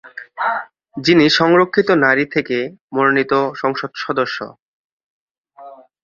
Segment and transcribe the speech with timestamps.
[0.97, 2.57] যিনি সংরক্ষিত নারী থেকে
[2.93, 4.37] মনোনীত সংসদ সদস্য।